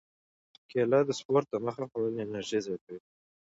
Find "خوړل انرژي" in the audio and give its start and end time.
1.89-2.59